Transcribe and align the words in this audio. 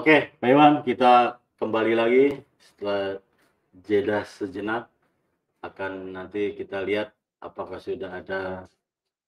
Oke, 0.00 0.32
Pak 0.40 0.48
Iwan, 0.48 0.80
kita 0.80 1.36
kembali 1.60 1.92
lagi 1.92 2.32
setelah 2.56 3.20
jeda 3.84 4.24
sejenak. 4.24 4.88
Akan 5.60 6.16
nanti 6.16 6.56
kita 6.56 6.80
lihat 6.80 7.12
apakah 7.36 7.76
sudah 7.76 8.08
ada 8.08 8.64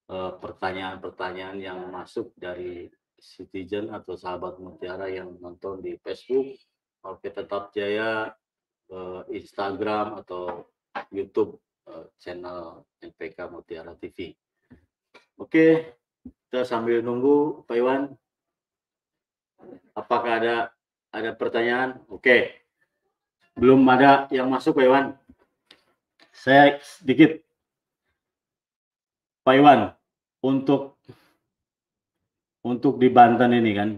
eh, 0.08 0.32
pertanyaan-pertanyaan 0.32 1.60
yang 1.60 1.92
masuk 1.92 2.32
dari 2.40 2.88
citizen 3.20 3.92
atau 3.92 4.16
sahabat 4.16 4.56
Mutiara 4.64 5.12
yang 5.12 5.36
nonton 5.44 5.84
di 5.84 6.00
Facebook, 6.00 6.56
Oke 7.04 7.28
Tetap 7.28 7.68
Jaya, 7.76 8.32
eh, 8.88 9.20
Instagram 9.28 10.24
atau 10.24 10.72
YouTube 11.12 11.60
eh, 11.84 12.08
channel 12.16 12.80
NPK 12.96 13.44
Mutiara 13.52 13.92
TV. 14.00 14.32
Oke, 15.36 16.00
kita 16.24 16.64
sambil 16.64 17.04
nunggu 17.04 17.60
Pak 17.68 17.76
Iwan. 17.76 18.21
Apakah 19.92 20.40
ada 20.40 20.56
ada 21.12 21.30
pertanyaan? 21.36 22.00
Oke. 22.08 22.62
Belum 23.52 23.84
ada 23.88 24.26
yang 24.32 24.48
masuk 24.48 24.80
Pak 24.80 24.86
Iwan. 24.88 25.06
Saya 26.32 26.80
sedikit 26.80 27.36
Pak 29.44 29.54
Iwan 29.58 29.92
untuk 30.40 30.96
untuk 32.62 33.02
di 33.02 33.10
Banten 33.10 33.52
ini 33.52 33.72
kan 33.74 33.90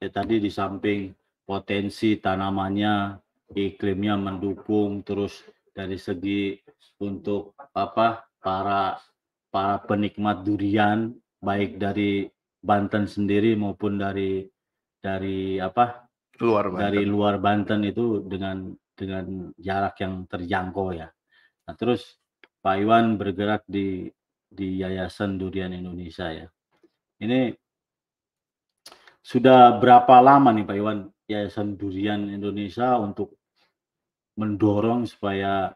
ya 0.00 0.08
tadi 0.08 0.40
di 0.40 0.48
samping 0.48 1.12
potensi 1.44 2.16
tanamannya 2.16 3.20
iklimnya 3.52 4.16
mendukung 4.16 5.04
terus 5.04 5.44
dari 5.76 6.00
segi 6.00 6.56
untuk 7.00 7.52
apa 7.76 8.24
para 8.40 8.96
para 9.52 9.76
penikmat 9.84 10.46
durian 10.46 11.12
baik 11.44 11.76
dari 11.76 12.24
Banten 12.60 13.08
sendiri 13.08 13.56
maupun 13.56 13.96
dari 13.96 14.44
dari 15.00 15.56
apa 15.56 16.04
luar 16.40 16.68
Banten. 16.68 16.80
dari 16.84 17.02
luar 17.08 17.34
Banten 17.40 17.80
itu 17.88 18.24
dengan 18.24 18.70
dengan 18.92 19.48
jarak 19.56 19.96
yang 20.04 20.28
terjangkau 20.28 20.92
ya. 20.92 21.08
Nah, 21.64 21.74
terus 21.74 22.20
Pak 22.60 22.76
Iwan 22.76 23.16
bergerak 23.16 23.64
di 23.64 24.12
di 24.44 24.84
Yayasan 24.84 25.40
Durian 25.40 25.72
Indonesia 25.72 26.28
ya. 26.28 26.46
Ini 27.20 27.52
sudah 29.24 29.80
berapa 29.80 30.20
lama 30.20 30.52
nih 30.52 30.68
Pak 30.68 30.76
Iwan 30.76 30.98
Yayasan 31.24 31.80
Durian 31.80 32.28
Indonesia 32.28 33.00
untuk 33.00 33.40
mendorong 34.36 35.08
supaya 35.08 35.72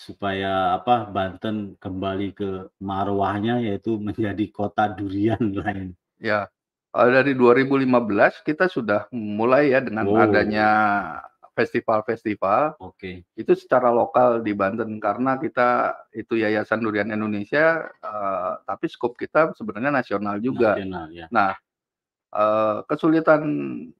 supaya 0.00 0.80
apa 0.80 1.08
Banten 1.12 1.76
kembali 1.76 2.28
ke 2.32 2.72
marwahnya 2.80 3.60
yaitu 3.60 4.00
menjadi 4.00 4.48
kota 4.48 4.88
durian 4.88 5.40
lain. 5.60 5.92
Ya, 6.20 6.48
dari 6.90 7.38
2015 7.38 8.42
kita 8.42 8.66
sudah 8.66 9.06
mulai 9.14 9.70
ya 9.70 9.80
dengan 9.82 10.10
Wow. 10.10 10.26
adanya 10.26 10.68
festival-festival 11.54 12.78
Oke. 12.80 13.26
itu 13.36 13.52
secara 13.52 13.92
lokal 13.92 14.40
di 14.40 14.54
Banten 14.56 14.96
karena 14.98 15.36
kita 15.36 15.92
itu 16.14 16.38
Yayasan 16.40 16.80
Durian 16.80 17.10
Indonesia, 17.10 17.84
eh, 17.90 18.52
tapi 18.64 18.86
skop 18.88 19.14
kita 19.14 19.52
sebenarnya 19.54 19.92
nasional 19.92 20.40
juga. 20.40 20.78
Nasional 20.78 21.06
ya. 21.12 21.26
Nah, 21.28 21.52
eh, 22.32 22.78
kesulitan 22.88 23.42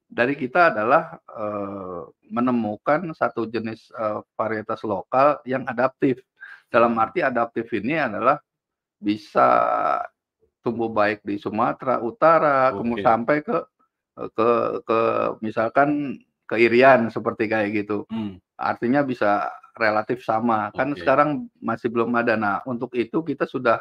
dari 0.08 0.34
kita 0.34 0.72
adalah 0.74 1.18
eh, 1.30 2.02
menemukan 2.32 3.10
satu 3.14 3.46
jenis 3.46 3.90
eh, 3.94 4.20
varietas 4.34 4.80
lokal 4.86 5.42
yang 5.44 5.66
adaptif. 5.68 6.22
Dalam 6.70 6.94
arti 7.02 7.18
adaptif 7.20 7.66
ini 7.74 7.98
adalah 7.98 8.38
bisa 8.96 9.48
tumbuh 10.60 10.92
baik 10.92 11.24
di 11.24 11.40
Sumatera 11.40 12.00
Utara, 12.00 12.72
kemudian 12.72 13.04
Oke. 13.04 13.08
sampai 13.08 13.36
ke 13.44 13.56
ke 14.36 14.50
ke 14.84 15.00
misalkan 15.40 16.20
ke 16.44 16.56
Irian 16.60 17.08
seperti 17.08 17.46
kayak 17.46 17.70
gitu. 17.84 18.04
Hmm. 18.10 18.42
Artinya 18.58 19.00
bisa 19.06 19.48
relatif 19.78 20.26
sama. 20.26 20.68
Kan 20.74 20.92
Oke. 20.92 21.00
sekarang 21.00 21.48
masih 21.62 21.88
belum 21.88 22.12
ada. 22.18 22.34
Nah, 22.34 22.60
untuk 22.66 22.92
itu 22.98 23.22
kita 23.22 23.46
sudah 23.46 23.80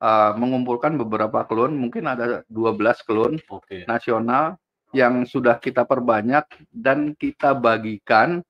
eh, 0.00 0.32
mengumpulkan 0.34 0.96
beberapa 0.96 1.44
klon, 1.44 1.76
mungkin 1.76 2.08
ada 2.08 2.42
12 2.48 3.04
klon 3.04 3.36
Oke. 3.52 3.84
nasional 3.84 4.56
yang 4.90 5.22
sudah 5.22 5.62
kita 5.62 5.86
perbanyak 5.86 6.48
dan 6.74 7.14
kita 7.14 7.54
bagikan, 7.54 8.42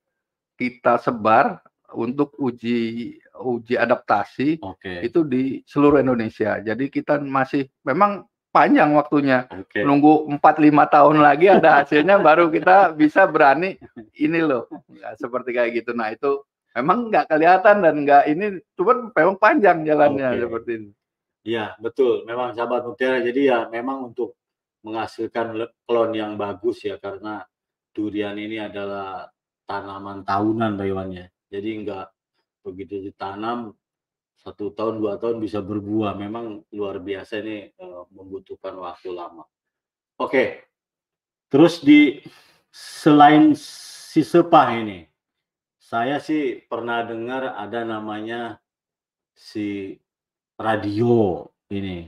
kita 0.56 0.96
sebar 0.96 1.60
untuk 1.92 2.32
uji 2.40 3.18
uji 3.40 3.74
adaptasi 3.74 4.60
Oke. 4.60 5.02
itu 5.02 5.24
di 5.24 5.64
seluruh 5.64 5.98
Indonesia. 5.98 6.60
Jadi 6.60 6.92
kita 6.92 7.18
masih 7.18 7.66
memang 7.82 8.28
panjang 8.52 8.92
waktunya. 8.94 9.46
Oke. 9.48 9.82
Nunggu 9.82 10.28
4 10.28 10.38
5 10.38 10.94
tahun 10.94 11.16
lagi 11.22 11.46
ada 11.48 11.82
hasilnya 11.82 12.20
baru 12.20 12.50
kita 12.52 12.92
bisa 12.94 13.24
berani 13.26 13.78
ini 14.18 14.40
loh. 14.44 14.68
Ya, 14.92 15.14
seperti 15.16 15.54
kayak 15.56 15.82
gitu. 15.82 15.96
Nah, 15.96 16.12
itu 16.12 16.44
memang 16.76 17.10
nggak 17.10 17.26
kelihatan 17.26 17.76
dan 17.82 17.94
nggak 18.06 18.24
ini 18.30 18.46
cuman 18.78 19.10
memang 19.10 19.36
panjang 19.40 19.78
jalannya 19.82 20.28
Oke. 20.36 20.40
seperti 20.44 20.70
ini. 20.76 20.90
Iya, 21.40 21.72
betul. 21.80 22.28
Memang 22.28 22.52
sahabat 22.52 22.84
mutiara. 22.84 23.24
Jadi 23.24 23.48
ya 23.48 23.64
memang 23.72 24.12
untuk 24.12 24.36
menghasilkan 24.84 25.56
klon 25.88 26.12
yang 26.12 26.36
bagus 26.36 26.84
ya 26.84 27.00
karena 27.00 27.44
durian 27.92 28.36
ini 28.36 28.60
adalah 28.60 29.28
tanaman 29.64 30.24
tahunan 30.24 30.76
Pak 30.76 30.86
Iwan 30.88 31.08
ya. 31.14 31.26
Jadi 31.50 31.68
enggak 31.82 32.06
begitu 32.60 33.00
ditanam 33.00 33.74
satu 34.40 34.72
tahun 34.72 35.04
dua 35.04 35.20
tahun 35.20 35.36
bisa 35.40 35.60
berbuah. 35.60 36.16
Memang 36.16 36.64
luar 36.72 36.96
biasa 37.00 37.44
ini 37.44 37.68
eh, 37.72 38.02
membutuhkan 38.12 38.72
waktu 38.80 39.12
lama. 39.12 39.44
Oke. 40.16 40.64
Terus 41.50 41.82
di 41.82 42.22
selain 42.70 43.52
si 43.58 44.22
sepah 44.22 44.70
ini, 44.78 45.02
saya 45.76 46.22
sih 46.22 46.62
pernah 46.62 47.02
dengar 47.02 47.58
ada 47.58 47.82
namanya 47.82 48.62
si 49.34 49.98
radio 50.56 51.44
ini. 51.68 52.06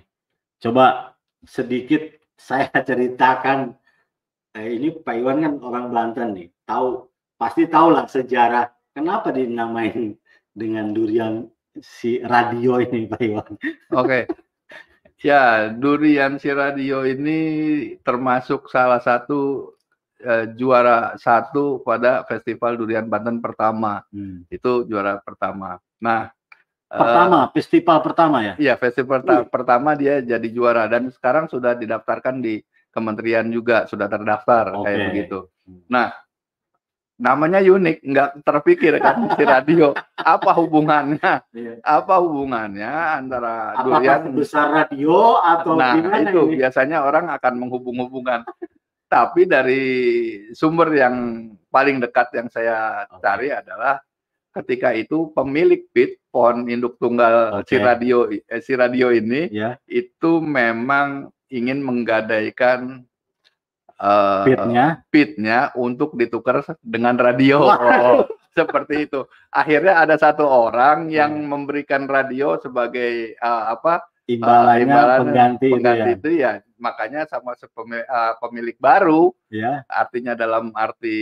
Coba 0.63 1.19
sedikit 1.43 2.07
saya 2.39 2.71
ceritakan. 2.89 3.77
Eh, 4.53 4.77
ini 4.77 4.93
Pak 4.93 5.17
Iwan 5.17 5.41
kan 5.41 5.55
orang 5.65 5.87
Banten 5.89 6.29
nih, 6.37 6.49
tahu 6.69 7.09
pasti 7.41 7.65
tahu 7.65 7.89
lah 7.89 8.05
sejarah 8.05 8.69
kenapa 8.93 9.33
dinamain 9.33 10.13
dengan 10.53 10.93
durian 10.93 11.49
si 11.81 12.21
radio 12.21 12.77
ini 12.79 13.09
Pak 13.09 13.21
Iwan. 13.21 13.53
Oke. 13.97 14.29
Ya, 15.23 15.71
durian 15.71 16.37
si 16.43 16.51
radio 16.51 17.07
ini 17.07 17.41
termasuk 18.03 18.67
salah 18.67 18.99
satu 18.99 19.71
eh, 20.19 20.51
juara 20.59 21.15
satu 21.15 21.79
pada 21.81 22.27
Festival 22.27 22.75
Durian 22.75 23.07
Banten 23.07 23.39
pertama. 23.39 24.03
Hmm. 24.11 24.43
Itu 24.51 24.83
juara 24.85 25.23
pertama. 25.23 25.79
Nah, 26.03 26.27
eh, 26.91 26.99
Pertama, 26.99 27.47
festival 27.55 27.99
pertama 28.03 28.37
ya. 28.43 28.55
Iya, 28.59 28.75
festival 28.77 29.23
perta- 29.23 29.47
pertama 29.47 29.95
dia 29.95 30.19
jadi 30.21 30.49
juara 30.51 30.91
dan 30.91 31.09
sekarang 31.09 31.47
sudah 31.47 31.79
didaftarkan 31.79 32.43
di 32.43 32.59
kementerian 32.93 33.49
juga 33.49 33.89
sudah 33.89 34.11
terdaftar 34.11 34.75
kayak 34.85 34.99
Oke. 35.01 35.07
begitu. 35.09 35.39
Nah, 35.89 36.13
namanya 37.17 37.59
unik, 37.59 37.97
nggak 38.03 38.31
terpikir 38.43 38.97
kan 38.99 39.29
si 39.37 39.43
radio. 39.43 39.93
Apa 40.17 40.55
hubungannya? 40.55 41.43
Iya. 41.51 41.75
Apa 41.83 42.19
hubungannya 42.19 42.89
antara 43.19 43.75
Apakah 43.75 44.01
durian? 44.01 44.21
besar 44.33 44.67
radio 44.71 45.37
atau 45.39 45.75
Nah, 45.75 45.99
gimana 45.99 46.19
itu 46.23 46.41
ini? 46.47 46.55
biasanya 46.59 46.99
orang 47.03 47.27
akan 47.31 47.55
menghubung-hubungkan. 47.59 48.47
Tapi 49.07 49.45
dari 49.45 49.85
sumber 50.51 50.89
yang 50.91 51.17
paling 51.69 52.01
dekat 52.01 52.33
yang 52.33 52.49
saya 52.49 53.03
cari 53.21 53.53
adalah 53.53 54.01
ketika 54.53 54.93
itu 54.93 55.33
pemilik 55.33 55.85
pit 55.91 56.21
pohon 56.29 56.65
induk 56.65 56.97
tunggal 56.97 57.61
Oke. 57.61 57.69
si 57.69 57.77
radio 57.77 58.29
eh, 58.29 58.61
si 58.61 58.73
radio 58.73 59.09
ini 59.09 59.49
Ya, 59.49 59.81
itu 59.85 60.41
memang 60.41 61.29
ingin 61.49 61.81
menggadaikan 61.81 63.05
eh, 64.03 64.43
pitnya. 64.45 64.87
pitnya 65.09 65.59
untuk 65.75 66.15
ditukar 66.15 66.61
dengan 66.83 67.15
radio. 67.15 67.63
Oh, 67.63 68.27
seperti 68.59 69.07
itu. 69.07 69.23
Akhirnya 69.49 69.97
ada 69.97 70.19
satu 70.19 70.45
orang 70.45 71.09
yang 71.09 71.33
Hmm. 71.33 71.49
memberikan 71.49 72.05
radio 72.05 72.59
sebagai 72.59 73.33
eh, 73.33 73.65
apa 73.69 74.03
imbalannya 74.23 74.87
imbalan 74.87 75.21
pengganti, 75.27 75.67
pengganti 75.67 76.11
itu 76.15 76.29
itu 76.31 76.41
ya 76.41 76.53
makanya 76.79 77.27
sama 77.27 77.55
sepemi- 77.55 78.07
eh, 78.07 78.35
pemilik 78.39 78.79
baru 78.79 79.35
ya. 79.51 79.83
artinya 79.85 80.35
dalam 80.35 80.71
arti 80.75 81.19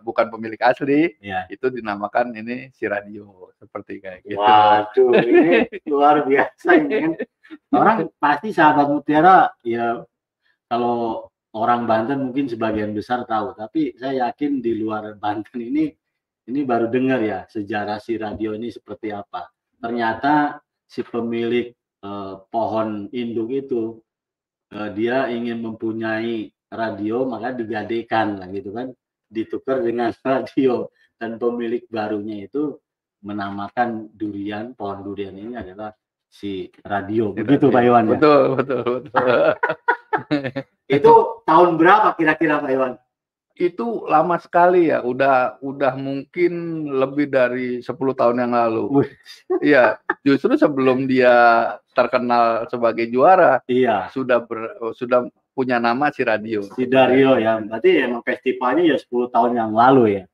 bukan 0.00 0.30
pemilik 0.30 0.58
asli 0.62 1.10
Ya, 1.18 1.42
ya. 1.42 1.50
itu 1.50 1.66
dinamakan 1.68 2.34
ini 2.34 2.70
si 2.70 2.86
radio 2.86 3.50
seperti 3.58 3.98
kayak 3.98 4.20
gitu. 4.22 4.38
Waduh, 4.38 5.10
ini 5.16 5.66
luar 5.90 6.22
biasa 6.22 6.68
ini. 6.76 7.18
Orang 7.70 8.10
pasti 8.16 8.50
sahabat 8.50 8.90
mutiara 8.90 9.50
ya 9.62 10.06
kalau 10.66 11.26
orang 11.56 11.88
Banten 11.88 12.28
mungkin 12.30 12.46
sebagian 12.52 12.92
besar 12.92 13.24
tahu, 13.24 13.56
tapi 13.56 13.96
saya 13.96 14.28
yakin 14.28 14.60
di 14.60 14.76
luar 14.76 15.16
Banten 15.16 15.56
ini 15.56 15.88
ini 16.46 16.60
baru 16.62 16.86
dengar 16.86 17.18
ya 17.24 17.48
sejarah 17.48 17.98
si 17.98 18.14
radio 18.20 18.54
ini 18.54 18.70
seperti 18.70 19.10
apa. 19.10 19.50
Ternyata 19.80 20.60
si 20.86 21.02
pemilik 21.02 21.72
eh, 22.04 22.34
pohon 22.46 23.10
induk 23.10 23.50
itu 23.50 23.98
eh, 24.70 24.90
dia 24.94 25.26
ingin 25.32 25.64
mempunyai 25.64 26.52
radio 26.70 27.26
maka 27.26 27.54
digadekan 27.54 28.38
lah 28.38 28.48
gitu 28.50 28.70
kan 28.74 28.90
ditukar 29.26 29.82
dengan 29.82 30.14
radio 30.26 30.86
dan 31.18 31.40
pemilik 31.40 31.82
barunya 31.90 32.46
itu 32.46 32.78
menamakan 33.24 34.12
durian 34.14 34.76
pohon 34.76 35.02
durian 35.02 35.34
ini 35.34 35.58
adalah 35.58 35.90
si 36.30 36.68
radio 36.84 37.32
begitu 37.32 37.72
Pak 37.72 37.82
Iwan 37.82 38.04
ya? 38.06 38.10
betul 38.18 38.42
betul 38.60 38.84
betul 39.02 39.24
itu 40.86 41.12
tahun 41.42 41.78
berapa 41.78 42.14
kira-kira 42.14 42.62
Pak 42.62 42.70
Iwan? 42.70 42.94
Itu 43.56 44.04
lama 44.04 44.36
sekali 44.36 44.92
ya 44.92 45.00
udah 45.00 45.58
udah 45.64 45.96
mungkin 45.96 46.84
lebih 46.92 47.32
dari 47.32 47.80
10 47.80 47.88
tahun 47.90 48.46
yang 48.46 48.52
lalu. 48.52 49.08
Iya 49.64 49.98
justru 50.20 50.54
sebelum 50.60 51.08
dia 51.08 51.34
terkenal 51.96 52.68
sebagai 52.68 53.08
juara 53.08 53.64
iya. 53.66 54.12
sudah 54.12 54.44
ber, 54.44 54.76
sudah 54.92 55.24
punya 55.56 55.80
nama 55.80 56.12
si 56.12 56.20
radio. 56.20 56.60
Si 56.76 56.84
radio 56.84 57.40
ya 57.40 57.56
berarti 57.64 57.90
emang 58.04 58.20
festivalnya 58.20 58.94
ya 58.94 58.96
10 59.00 59.34
tahun 59.34 59.52
yang 59.56 59.72
lalu 59.72 60.20
ya? 60.20 60.24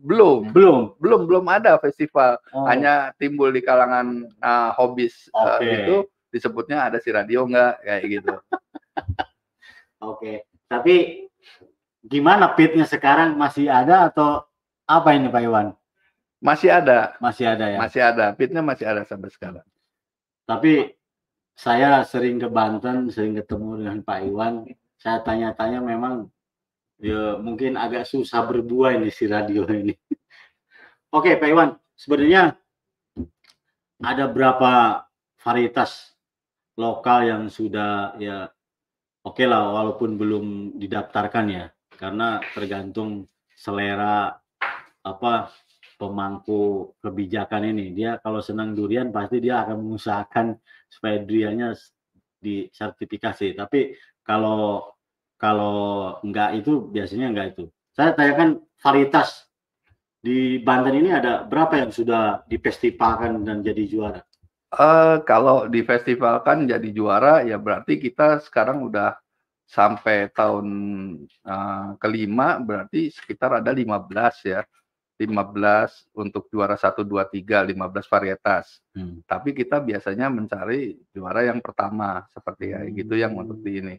Belum. 0.00 0.48
Belum? 0.54 0.94
Belum 1.02 1.26
belum 1.26 1.44
ada 1.50 1.76
festival. 1.82 2.38
Oh. 2.54 2.64
hanya 2.70 3.10
timbul 3.18 3.50
di 3.50 3.60
kalangan 3.60 4.30
uh, 4.40 4.70
hobis 4.78 5.26
okay. 5.34 5.50
uh, 5.50 5.58
itu 5.58 5.96
disebutnya 6.30 6.86
ada 6.86 7.02
si 7.02 7.10
radio 7.10 7.42
enggak 7.42 7.82
kayak 7.82 8.04
gitu 8.06 8.34
oke 10.00 10.18
okay. 10.20 10.36
tapi 10.66 11.28
gimana 12.04 12.52
pitnya 12.56 12.88
sekarang 12.88 13.36
masih 13.36 13.68
ada 13.68 14.08
atau 14.08 14.44
apa 14.90 15.14
ini 15.14 15.30
Pak 15.30 15.42
Iwan? 15.46 15.68
Masih 16.40 16.72
ada. 16.72 17.14
Masih 17.22 17.46
ada 17.46 17.66
ya. 17.68 17.78
Masih 17.78 18.02
ada. 18.02 18.26
Pitnya 18.34 18.64
masih 18.64 18.88
ada 18.88 19.06
sampai 19.06 19.30
sekarang. 19.30 19.66
Tapi 20.48 20.96
saya 21.54 22.02
sering 22.02 22.40
ke 22.40 22.48
Banten, 22.48 23.12
sering 23.12 23.36
ketemu 23.38 23.84
dengan 23.84 23.98
Pak 24.02 24.18
Iwan. 24.24 24.66
Saya 24.96 25.20
tanya-tanya 25.22 25.78
memang 25.84 26.26
ya 27.00 27.36
mungkin 27.40 27.76
agak 27.76 28.08
susah 28.08 28.44
berbuah 28.48 28.96
ini 28.96 29.12
si 29.12 29.28
radio 29.28 29.68
ini. 29.68 29.94
Oke 31.16 31.36
Pak 31.36 31.48
Iwan, 31.48 31.76
sebenarnya 31.94 32.56
ada 34.00 34.24
berapa 34.26 35.04
varietas 35.36 36.16
lokal 36.80 37.28
yang 37.28 37.42
sudah 37.52 38.16
ya 38.16 38.48
oke 39.24 39.36
okay 39.36 39.46
lah 39.48 39.70
walaupun 39.72 40.16
belum 40.16 40.76
didaftarkan 40.80 41.46
ya 41.50 41.64
karena 42.00 42.40
tergantung 42.56 43.28
selera 43.52 44.40
apa 45.04 45.52
pemangku 46.00 46.96
kebijakan 47.04 47.76
ini. 47.76 47.92
Dia 47.92 48.16
kalau 48.24 48.40
senang 48.40 48.72
durian 48.72 49.12
pasti 49.12 49.36
dia 49.44 49.60
akan 49.60 49.76
mengusahakan 49.84 50.56
supaya 50.88 51.20
duriannya 51.20 51.76
disertifikasi. 52.40 53.52
Tapi 53.52 53.92
kalau 54.24 54.88
kalau 55.36 56.16
enggak 56.24 56.64
itu 56.64 56.88
biasanya 56.88 57.28
enggak 57.28 57.48
itu. 57.52 57.64
Saya 57.92 58.16
tanyakan 58.16 58.64
varietas 58.80 59.44
di 60.20 60.56
Banten 60.64 60.96
ini 60.96 61.12
ada 61.12 61.44
berapa 61.44 61.76
yang 61.84 61.92
sudah 61.92 62.48
difestivalkan 62.48 63.44
dan 63.44 63.60
jadi 63.60 63.84
juara? 63.84 64.20
Uh, 64.70 65.18
kalau 65.26 65.66
difestivalkan 65.66 66.62
jadi 66.70 66.88
juara 66.94 67.42
ya 67.42 67.58
berarti 67.58 67.98
kita 67.98 68.38
sekarang 68.38 68.86
udah 68.86 69.18
sampai 69.66 70.30
tahun 70.30 70.68
uh, 71.42 71.98
kelima 71.98 72.62
berarti 72.62 73.10
sekitar 73.10 73.62
ada 73.62 73.74
15 73.74 74.46
ya. 74.46 74.62
15 75.20 76.16
untuk 76.16 76.48
juara 76.48 76.80
1 76.80 77.04
2 77.04 77.04
3 77.04 77.76
15 77.76 78.08
varietas. 78.08 78.80
Hmm. 78.96 79.20
Tapi 79.28 79.52
kita 79.52 79.76
biasanya 79.76 80.32
mencari 80.32 80.96
juara 81.12 81.44
yang 81.44 81.60
pertama 81.60 82.24
seperti 82.32 82.72
ya 82.72 82.80
gitu 82.88 83.20
yang 83.20 83.36
untuk 83.36 83.60
di 83.60 83.72
ini 83.84 83.96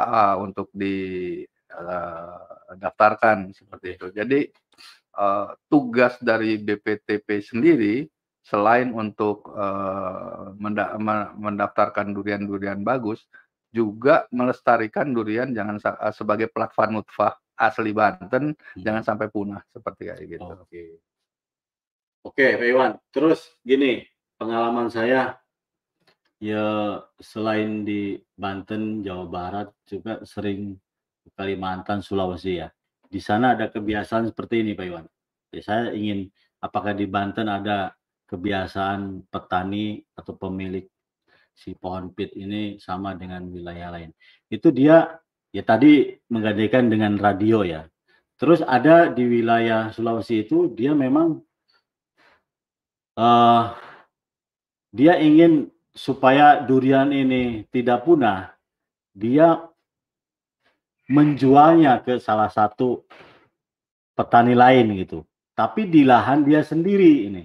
uh, 0.00 0.40
untuk 0.40 0.72
di 0.72 0.96
uh, 1.76 2.72
daftarkan 2.80 3.52
seperti 3.52 4.00
itu. 4.00 4.06
Jadi 4.16 4.40
uh, 5.20 5.52
tugas 5.68 6.16
dari 6.24 6.56
BPTP 6.56 7.28
sendiri 7.44 8.08
selain 8.42 8.90
untuk 8.90 9.54
uh, 9.54 10.50
mendaftarkan 11.38 12.10
durian-durian 12.10 12.82
bagus, 12.82 13.24
juga 13.72 14.28
melestarikan 14.34 15.14
durian 15.16 15.54
jangan 15.54 15.80
uh, 15.80 16.12
sebagai 16.12 16.52
platform 16.52 17.00
nutfah 17.00 17.32
asli 17.56 17.94
Banten 17.96 18.52
hmm. 18.52 18.82
jangan 18.82 19.02
sampai 19.06 19.30
punah 19.32 19.62
seperti 19.70 20.12
kayak 20.12 20.28
gitu. 20.28 20.52
Oke. 20.52 20.82
Oke, 22.22 22.46
Pak 22.54 22.68
Iwan. 22.70 22.92
Terus 23.10 23.58
gini, 23.66 24.06
pengalaman 24.38 24.86
saya 24.86 25.34
ya 26.38 26.98
selain 27.18 27.82
di 27.82 28.18
Banten, 28.34 29.02
Jawa 29.02 29.26
Barat 29.26 29.68
juga 29.86 30.22
sering 30.22 30.78
Kalimantan, 31.34 32.02
Sulawesi 32.02 32.62
ya. 32.62 32.70
Di 33.06 33.18
sana 33.18 33.58
ada 33.58 33.70
kebiasaan 33.70 34.30
seperti 34.30 34.62
ini, 34.62 34.74
Pak 34.74 34.86
Iwan. 34.86 35.06
Ya, 35.50 35.62
saya 35.62 35.84
ingin 35.94 36.30
apakah 36.62 36.94
di 36.94 37.10
Banten 37.10 37.50
ada 37.50 37.90
kebiasaan 38.32 39.28
petani 39.28 40.00
atau 40.16 40.32
pemilik 40.32 40.88
si 41.52 41.76
pohon 41.76 42.08
pit 42.16 42.32
ini 42.32 42.80
sama 42.80 43.12
dengan 43.12 43.44
wilayah 43.52 43.92
lain. 43.92 44.08
Itu 44.48 44.72
dia 44.72 45.20
ya 45.52 45.60
tadi 45.60 46.16
menggadaikan 46.32 46.88
dengan 46.88 47.20
radio 47.20 47.60
ya. 47.60 47.84
Terus 48.40 48.64
ada 48.64 49.12
di 49.12 49.28
wilayah 49.28 49.92
Sulawesi 49.92 50.48
itu 50.48 50.72
dia 50.72 50.96
memang 50.96 51.44
uh, 53.20 53.76
dia 54.88 55.20
ingin 55.20 55.68
supaya 55.92 56.64
durian 56.64 57.12
ini 57.12 57.68
tidak 57.68 58.08
punah, 58.08 58.56
dia 59.12 59.60
menjualnya 61.04 62.00
ke 62.00 62.16
salah 62.16 62.48
satu 62.48 63.04
petani 64.16 64.56
lain 64.56 64.96
gitu. 65.04 65.28
Tapi 65.52 65.84
di 65.84 66.08
lahan 66.08 66.48
dia 66.48 66.64
sendiri 66.64 67.28
ini. 67.28 67.44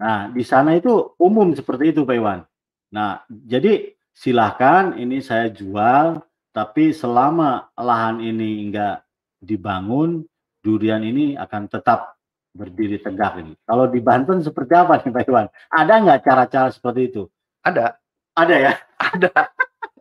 Nah, 0.00 0.32
di 0.32 0.40
sana 0.40 0.72
itu 0.72 1.12
umum 1.20 1.52
seperti 1.52 1.92
itu 1.92 2.08
Pak 2.08 2.16
Iwan. 2.16 2.40
Nah, 2.88 3.20
jadi 3.28 3.92
silahkan 4.16 4.96
ini 4.96 5.20
saya 5.20 5.52
jual, 5.52 6.24
tapi 6.56 6.96
selama 6.96 7.68
lahan 7.76 8.24
ini 8.24 8.64
enggak 8.64 9.04
dibangun, 9.44 10.24
durian 10.64 11.04
ini 11.04 11.36
akan 11.36 11.68
tetap 11.68 12.16
berdiri 12.56 12.98
tegak 12.98 13.44
ini. 13.44 13.52
Kalau 13.62 13.86
di 13.86 14.00
Banten 14.00 14.40
seperti 14.40 14.72
apa 14.72 15.04
nih 15.04 15.12
Pak 15.12 15.24
Iwan? 15.28 15.46
Ada 15.68 15.94
nggak 16.00 16.20
cara-cara 16.24 16.68
seperti 16.72 17.12
itu? 17.12 17.22
Ada. 17.60 18.00
Ada 18.34 18.54
ya? 18.56 18.72
Ada. 18.96 19.32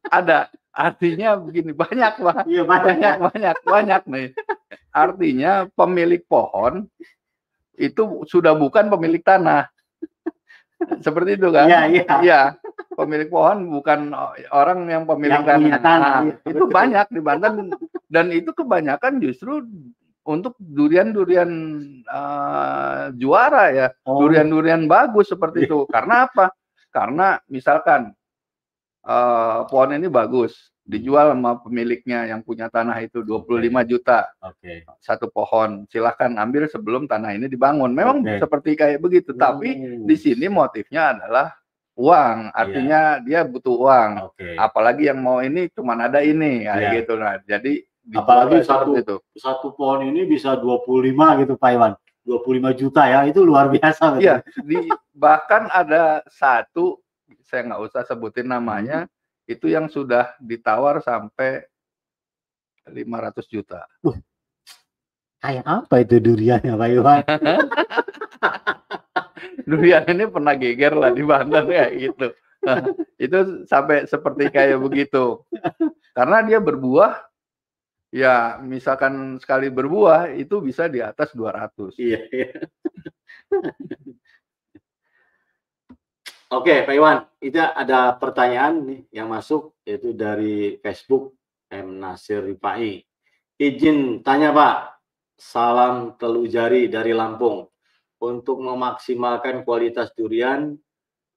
Ada. 0.10 0.39
Artinya 0.72 1.36
begini, 1.36 1.75
banyak 1.75 2.13
Pak. 2.24 2.48
Iya, 2.48 2.63
banyak, 2.63 2.96
banyak, 2.96 3.15
banyak, 3.20 3.58
banyak 3.68 4.01
nih. 4.08 4.27
Artinya 4.96 5.68
pemilik 5.75 6.24
pohon 6.24 6.88
itu 7.75 8.24
sudah 8.32 8.56
bukan 8.56 8.88
pemilik 8.88 9.20
tanah. 9.20 9.68
Seperti 11.05 11.36
itu 11.36 11.48
kan? 11.51 11.67
Iya, 11.67 11.81
iya. 11.91 12.05
Iya 12.24 12.41
pemilik 13.00 13.31
pohon 13.31 13.71
bukan 13.71 14.12
orang 14.51 14.79
yang 14.91 15.07
pemilik 15.07 15.39
yang 15.39 15.63
tanah. 15.63 15.79
tanah. 15.79 16.12
Nah, 16.27 16.51
itu 16.51 16.65
banyak 16.67 17.07
di 17.15 17.21
Banten 17.24 17.71
dan 18.12 18.25
itu 18.36 18.51
kebanyakan 18.51 19.24
justru 19.24 19.63
untuk 20.27 20.59
durian-durian 20.59 21.50
uh, 22.05 23.15
juara 23.15 23.71
ya, 23.71 23.88
oh. 24.03 24.19
durian-durian 24.19 24.83
bagus 24.86 25.31
seperti 25.31 25.63
itu. 25.65 25.88
Karena 25.88 26.27
apa? 26.27 26.51
Karena 26.91 27.39
misalkan 27.48 28.12
uh, 29.07 29.63
pohon 29.71 29.95
ini 29.95 30.12
bagus, 30.12 30.75
dijual 30.89 31.38
sama 31.38 31.62
pemiliknya 31.62 32.25
yang 32.25 32.41
punya 32.41 32.65
tanah 32.65 32.98
itu 33.05 33.22
25 33.22 33.46
okay. 33.46 33.86
juta. 33.86 34.19
Okay. 34.41 34.77
Satu 34.98 35.29
pohon. 35.29 35.86
Silahkan 35.86 36.34
ambil 36.34 36.65
sebelum 36.65 37.05
tanah 37.05 37.38
ini 37.38 37.46
dibangun. 37.46 37.93
Memang 37.93 38.25
okay. 38.25 38.41
seperti 38.41 38.74
kayak 38.74 38.98
begitu, 38.98 39.38
tapi 39.38 39.77
oh. 39.77 40.10
di 40.10 40.15
sini 40.17 40.50
motifnya 40.50 41.13
adalah 41.13 41.53
uang 42.00 42.38
iya. 42.48 42.55
artinya 42.55 43.01
yeah. 43.19 43.25
dia 43.27 43.39
butuh 43.43 43.75
uang 43.75 44.12
okay. 44.31 44.55
apalagi 44.55 45.12
yang 45.12 45.19
mau 45.19 45.43
ini 45.43 45.67
cuma 45.75 46.00
ada 46.00 46.24
ini 46.24 46.63
kayak 46.63 46.79
yeah. 46.79 46.96
gitu 46.96 47.13
nah 47.19 47.36
jadi 47.43 47.74
apalagi 48.15 48.63
satu 48.63 48.96
itu. 48.96 49.15
satu 49.36 49.75
pohon 49.75 50.08
ini 50.08 50.24
bisa 50.24 50.55
25 50.55 51.43
gitu 51.43 51.53
Pak 51.60 51.72
Iwan 51.75 51.93
25 52.24 52.79
juta 52.79 53.03
ya 53.03 53.27
itu 53.27 53.43
luar 53.43 53.67
biasa 53.67 54.15
iya 54.24 54.39
di, 54.63 54.88
bahkan 55.12 55.67
ada 55.67 56.24
satu 56.31 57.03
saya 57.43 57.67
nggak 57.67 57.84
usah 57.91 58.01
sebutin 58.08 58.48
namanya 58.48 59.05
hmm. 59.05 59.18
Itu 59.50 59.65
yang 59.65 59.89
sudah 59.89 60.38
ditawar 60.38 61.01
sampai 61.01 61.65
500 62.86 63.50
juta 63.50 63.89
uh, 64.06 64.18
kayak 65.41 65.65
apa 65.65 65.96
itu 66.06 66.22
duriannya 66.22 66.74
Pak 66.77 66.89
Iwan 66.94 67.24
durian 69.70 70.03
ini 70.10 70.25
pernah 70.29 70.53
geger 70.58 70.94
lah 70.98 71.12
di 71.13 71.22
Banten 71.22 71.70
kayak 71.70 71.91
gitu. 71.98 72.27
Nah, 72.65 72.77
itu 73.25 73.38
sampai 73.70 74.10
seperti 74.10 74.50
kayak 74.50 74.82
begitu. 74.82 75.46
Karena 76.12 76.44
dia 76.44 76.60
berbuah, 76.60 77.22
ya 78.10 78.58
misalkan 78.60 79.38
sekali 79.38 79.70
berbuah 79.70 80.34
itu 80.36 80.60
bisa 80.60 80.89
di 80.89 81.00
atas 81.00 81.32
200. 81.38 81.96
Iya. 82.01 82.22
iya. 82.34 82.51
Oke, 86.50 86.82
Pak 86.82 86.96
Iwan, 86.98 87.18
itu 87.46 87.62
ada 87.62 88.18
pertanyaan 88.18 88.82
nih 88.82 89.01
yang 89.13 89.29
masuk 89.29 89.77
yaitu 89.86 90.18
dari 90.18 90.82
Facebook. 90.82 91.39
M 91.70 92.01
Nasir 92.01 92.41
Rifai. 92.41 93.06
Izin 93.62 94.25
tanya 94.25 94.50
Pak, 94.50 94.77
salam 95.38 96.18
telu 96.18 96.50
jari 96.50 96.89
dari 96.89 97.13
Lampung. 97.13 97.70
Untuk 98.20 98.60
memaksimalkan 98.60 99.63
kualitas 99.63 100.12
durian, 100.12 100.75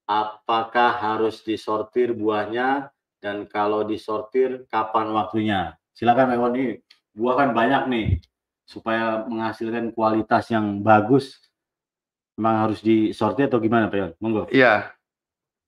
apakah 0.08 0.98
harus 0.98 1.44
disortir 1.46 2.10
buahnya 2.16 2.90
dan 3.22 3.46
kalau 3.46 3.86
disortir 3.86 4.66
kapan 4.66 5.14
waktunya? 5.14 5.76
Silakan 5.94 6.32
Pak 6.32 6.36
Iwan 6.40 6.54
ini 6.56 6.66
buah 7.12 7.34
kan 7.38 7.50
banyak 7.52 7.82
nih 7.92 8.08
supaya 8.64 9.28
menghasilkan 9.28 9.92
kualitas 9.92 10.48
yang 10.48 10.80
bagus 10.80 11.36
memang 12.40 12.64
harus 12.66 12.80
disortir 12.80 13.52
atau 13.52 13.60
gimana 13.60 13.92
Pak 13.92 13.98
Iwan? 14.00 14.12
Monggo. 14.18 14.42
Iya. 14.48 14.90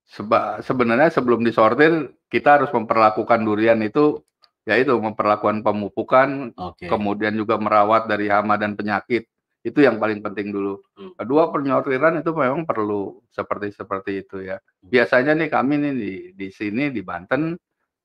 Seba 0.04 0.60
sebenarnya 0.60 1.08
sebelum 1.08 1.40
disortir 1.42 2.12
kita 2.28 2.60
harus 2.60 2.70
memperlakukan 2.70 3.40
durian 3.40 3.80
itu 3.80 4.20
yaitu 4.64 4.96
memperlakukan 4.96 5.60
pemupukan, 5.60 6.52
Oke. 6.56 6.88
kemudian 6.88 7.36
juga 7.36 7.60
merawat 7.60 8.08
dari 8.08 8.32
hama 8.32 8.56
dan 8.56 8.72
penyakit. 8.76 9.28
Itu 9.64 9.80
yang 9.80 9.96
paling 10.00 10.20
penting 10.24 10.52
dulu. 10.52 10.80
Hmm. 10.96 11.12
Kedua 11.16 11.48
penyortiran 11.52 12.20
itu 12.20 12.32
memang 12.32 12.64
perlu 12.68 13.20
seperti 13.32 13.72
seperti 13.76 14.24
itu 14.24 14.44
ya. 14.44 14.56
Biasanya 14.84 15.36
nih 15.36 15.48
kami 15.52 15.74
nih 15.80 15.92
di 15.96 16.12
di 16.36 16.48
sini 16.52 16.88
di 16.92 17.00
Banten 17.04 17.56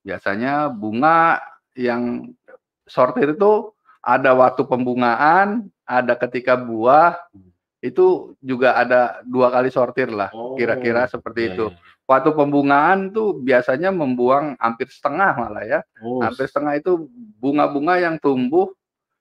biasanya 0.03 0.72
bunga 0.72 1.39
yang 1.75 2.27
sortir 2.88 3.36
itu 3.36 3.72
ada 4.00 4.32
waktu 4.36 4.63
pembungaan, 4.63 5.68
ada 5.84 6.13
ketika 6.15 6.56
buah, 6.60 7.20
Hmm. 7.36 7.49
Itu 7.79 8.36
juga 8.43 8.75
ada 8.75 9.24
dua 9.24 9.48
kali 9.51 9.71
sortir 9.71 10.12
lah, 10.12 10.27
Oh, 10.36 10.59
kira-kira 10.59 11.07
seperti 11.07 11.48
Iya, 11.48 11.51
itu. 11.55 11.65
iya, 11.71 11.75
iya. 11.79 11.98
Waktu 12.09 12.29
pembungaan 12.33 13.00
tuh 13.13 13.38
biasanya 13.39 13.93
membuang 13.93 14.57
hampir 14.59 14.89
setengah 14.89 15.31
malah 15.38 15.63
ya, 15.63 15.79
Oh, 16.01 16.19
hampir 16.19 16.50
setengah 16.50 16.75
itu 16.75 17.07
bunga-bunga 17.39 18.01
yang 18.01 18.19
tumbuh 18.19 18.74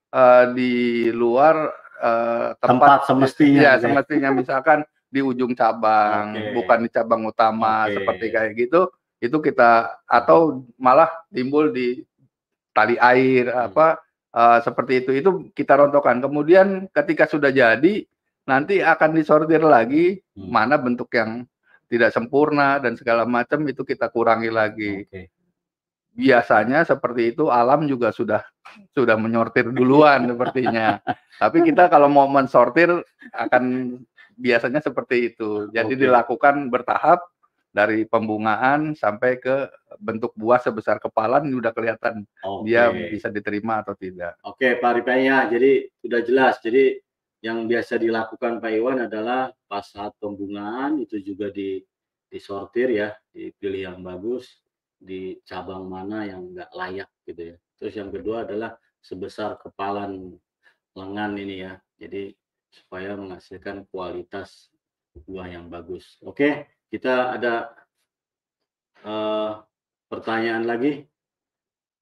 eh, 0.08 0.44
di 0.56 0.72
luar 1.12 1.68
eh, 2.00 2.50
tempat 2.58 3.04
semestinya. 3.06 3.60
ya 3.60 3.72
gitu 3.76 3.78
ya. 3.78 3.84
semestinya 3.90 4.30
misalkan 4.32 4.78
di 5.08 5.20
ujung 5.20 5.52
cabang, 5.52 6.32
Oke. 6.32 6.52
bukan 6.56 6.78
di 6.84 6.90
cabang 6.92 7.22
utama 7.28 7.86
Oke. 7.86 7.94
seperti 8.00 8.26
kayak 8.32 8.52
gitu, 8.56 8.80
itu 9.20 9.36
kita 9.38 10.00
atau 10.08 10.64
malah 10.80 11.08
timbul 11.28 11.70
di 11.70 12.02
tali 12.72 12.96
air 12.98 13.50
Hmm. 13.52 13.66
apa 13.70 13.86
eh, 14.32 14.58
seperti 14.64 14.92
itu 15.04 15.10
itu 15.12 15.30
kita 15.52 15.76
rontokkan. 15.76 16.24
Kemudian 16.24 16.88
ketika 16.88 17.28
sudah 17.28 17.52
jadi 17.52 18.04
nanti 18.48 18.80
akan 18.80 19.10
disortir 19.12 19.60
lagi 19.60 20.16
Hmm. 20.32 20.48
mana 20.48 20.80
bentuk 20.80 21.12
yang 21.12 21.44
tidak 21.88 22.12
sempurna 22.12 22.80
dan 22.80 22.96
segala 22.96 23.28
macam 23.28 23.60
itu 23.66 23.84
kita 23.84 24.08
kurangi 24.08 24.48
lagi. 24.48 25.04
Oke. 25.04 25.28
Biasanya 26.14 26.82
seperti 26.82 27.30
itu 27.36 27.46
alam 27.46 27.86
juga 27.86 28.10
sudah 28.10 28.42
sudah 28.90 29.14
menyortir 29.14 29.70
duluan 29.70 30.24
sepertinya. 30.32 30.98
Tapi 31.38 31.62
kita 31.62 31.86
kalau 31.86 32.10
mau 32.10 32.26
mensortir 32.26 32.90
akan 33.30 33.94
biasanya 34.34 34.82
seperti 34.82 35.34
itu. 35.34 35.70
Jadi 35.70 35.94
Oke. 35.94 36.02
dilakukan 36.06 36.70
bertahap 36.70 37.22
dari 37.68 38.02
pembungaan 38.08 38.96
sampai 38.98 39.38
ke 39.38 39.68
bentuk 40.00 40.34
buah 40.34 40.58
sebesar 40.58 40.98
kepala 40.98 41.38
ini 41.44 41.54
udah 41.54 41.70
kelihatan 41.70 42.26
Oke. 42.42 42.66
dia 42.66 42.90
bisa 42.90 43.28
diterima 43.30 43.80
atau 43.84 43.94
tidak. 43.94 44.34
Oke, 44.42 44.78
Pak 44.78 44.92
Ripaya, 44.98 45.46
jadi 45.46 45.86
sudah 46.02 46.20
jelas. 46.26 46.58
Jadi 46.58 46.98
yang 47.38 47.70
biasa 47.70 48.02
dilakukan 48.02 48.58
Pak 48.58 48.72
Iwan 48.74 49.06
adalah 49.06 49.54
pas 49.70 49.86
saat 49.86 50.10
pembungaan 50.18 50.98
itu 51.02 51.22
juga 51.22 51.54
di 51.54 51.78
disortir 52.28 52.92
ya, 52.92 53.14
dipilih 53.30 53.94
yang 53.94 53.98
bagus, 54.02 54.60
di 54.98 55.38
cabang 55.46 55.86
mana 55.86 56.26
yang 56.26 56.50
enggak 56.52 56.70
layak 56.74 57.10
gitu 57.24 57.54
ya. 57.54 57.56
Terus 57.78 57.94
yang 57.94 58.10
kedua 58.10 58.42
adalah 58.42 58.74
sebesar 58.98 59.56
kepalan 59.62 60.34
lengan 60.98 61.32
ini 61.38 61.56
ya. 61.62 61.78
Jadi 61.94 62.34
supaya 62.68 63.14
menghasilkan 63.14 63.86
kualitas 63.88 64.68
buah 65.14 65.48
yang 65.48 65.70
bagus. 65.70 66.18
Oke, 66.26 66.68
kita 66.90 67.38
ada 67.38 67.70
eh, 69.06 69.52
pertanyaan 70.10 70.66
lagi. 70.66 71.06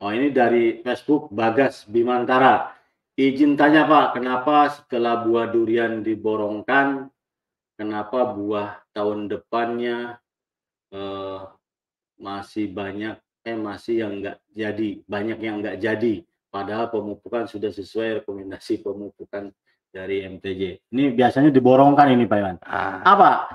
Oh 0.00 0.12
ini 0.12 0.28
dari 0.28 0.84
Facebook 0.84 1.32
Bagas 1.32 1.88
Bimantara. 1.88 2.75
Izin 3.16 3.56
tanya 3.56 3.88
Pak, 3.88 4.20
kenapa 4.20 4.68
setelah 4.68 5.25
buah 5.25 5.49
durian 5.49 6.04
diborongkan, 6.04 7.08
kenapa 7.80 8.37
buah 8.37 8.85
tahun 8.92 9.32
depannya 9.32 10.20
eh, 10.92 11.40
masih 12.20 12.76
banyak, 12.76 13.16
eh 13.40 13.56
masih 13.56 14.04
yang 14.04 14.20
enggak 14.20 14.37
jadi, 14.52 15.00
banyak 15.08 15.38
yang 15.40 15.64
enggak 15.64 15.80
jadi, 15.80 16.28
padahal 16.52 16.92
pemupukan 16.92 17.49
sudah 17.49 17.73
sesuai 17.73 18.20
rekomendasi 18.20 18.85
pemupukan 18.85 19.49
dari 19.88 20.20
MTJ. 20.28 20.92
Ini 20.92 21.16
biasanya 21.16 21.49
diborongkan 21.49 22.12
ini 22.12 22.28
Pak 22.28 22.37
Iwan. 22.37 22.56
Ah, 22.68 23.00
Apa? 23.00 23.49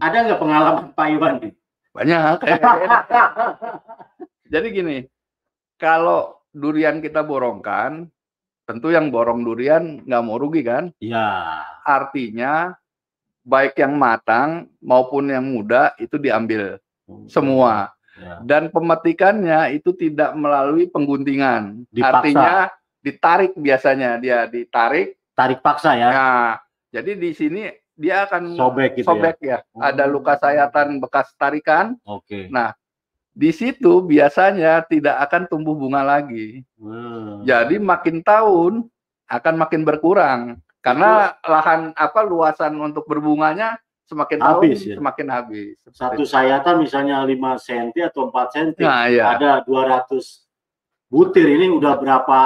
Ada 0.00 0.24
nggak 0.24 0.40
pengalaman 0.40 0.84
Pak 0.96 1.08
Iwan 1.12 1.52
banyak. 1.92 2.48
Jadi 4.52 4.66
gini, 4.72 4.96
kalau 5.76 6.40
durian 6.52 7.00
kita 7.00 7.24
borongkan, 7.24 8.11
tentu 8.66 8.94
yang 8.94 9.10
borong 9.10 9.42
durian 9.42 10.02
nggak 10.04 10.22
mau 10.24 10.38
rugi 10.38 10.62
kan? 10.62 10.94
Ya. 11.02 11.62
Artinya 11.82 12.76
baik 13.42 13.74
yang 13.78 13.98
matang 13.98 14.70
maupun 14.78 15.30
yang 15.30 15.42
muda 15.42 15.94
itu 15.98 16.18
diambil 16.18 16.78
semua. 17.26 17.90
Ya. 18.12 18.38
Dan 18.44 18.68
pemetikannya 18.70 19.74
itu 19.74 19.90
tidak 19.96 20.36
melalui 20.36 20.86
pengguntingan. 20.86 21.88
Dipaksa. 21.90 22.12
Artinya 22.22 22.54
ditarik 23.02 23.52
biasanya 23.58 24.20
dia 24.22 24.46
ditarik. 24.46 25.18
Tarik 25.32 25.64
paksa 25.64 25.96
ya. 25.96 26.08
Nah, 26.12 26.52
jadi 26.92 27.16
di 27.16 27.32
sini 27.32 27.66
dia 27.96 28.28
akan 28.28 28.56
Sobek 28.56 29.00
gitu 29.00 29.08
sobek 29.08 29.40
ya. 29.40 29.64
Oh. 29.72 29.80
Ada 29.80 30.04
luka 30.04 30.36
sayatan 30.36 31.00
bekas 31.00 31.32
tarikan. 31.40 31.96
Oke. 32.04 32.52
Nah, 32.52 32.76
di 33.32 33.50
situ 33.50 34.04
biasanya 34.04 34.84
tidak 34.84 35.16
akan 35.28 35.48
tumbuh 35.48 35.72
bunga 35.72 36.04
lagi. 36.04 36.60
Hmm. 36.76 37.40
Jadi 37.48 37.80
makin 37.80 38.20
tahun 38.20 38.84
akan 39.26 39.54
makin 39.56 39.82
berkurang 39.82 40.40
karena 40.84 41.32
lahan 41.40 41.96
apa 41.96 42.20
luasan 42.20 42.76
untuk 42.76 43.08
berbunganya 43.08 43.80
semakin 44.04 44.38
Habis, 44.44 44.84
tahun 44.84 44.90
ya? 44.92 44.96
semakin 45.00 45.26
habis. 45.32 45.74
satu 45.94 46.22
sayatan 46.28 46.84
misalnya 46.84 47.24
5 47.24 47.32
cm 47.64 48.12
atau 48.12 48.28
4 48.28 48.52
cm 48.52 48.84
Nah, 48.84 49.08
ya. 49.08 49.24
ada 49.32 49.64
200 49.64 50.44
butir 51.08 51.46
ini 51.48 51.72
udah 51.72 51.96
berapa 51.96 52.40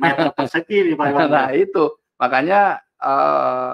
meter 0.00 0.32
persegi 0.32 0.88
nih 0.88 0.94
Pak 0.96 1.06
Iwan? 1.12 1.28
Nah, 1.36 1.48
itu 1.52 1.84
makanya 2.16 2.80
eh, 2.96 3.72